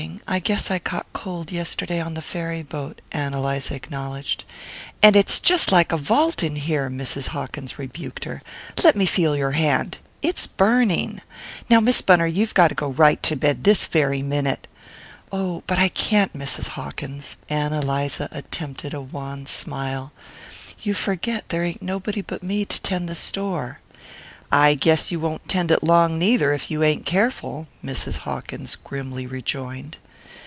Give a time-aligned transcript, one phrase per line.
[0.27, 4.45] I guess I caught cold yesterday on the ferry boat," Ann Eliza acknowledged.
[5.03, 7.27] "And it's jest like a vault in here!" Mrs.
[7.29, 8.41] Hawkins rebuked her.
[8.83, 11.21] "Let me feel your hand it's burning.
[11.69, 14.65] Now, Miss Bunner, you've got to go right to bed this very minute."
[15.31, 16.69] "Oh, but I can't, Mrs.
[16.69, 20.11] Hawkins." Ann Eliza attempted a wan smile.
[20.81, 23.79] "You forget there ain't nobody but me to tend the store."
[24.53, 28.19] "I guess you won't tend it long neither, if you ain't careful," Mrs.
[28.27, 29.97] Hawkins grimly rejoined.